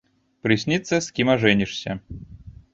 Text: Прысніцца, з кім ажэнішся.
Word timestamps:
Прысніцца, 0.47 0.95
з 1.09 1.17
кім 1.21 1.27
ажэнішся. 1.37 1.91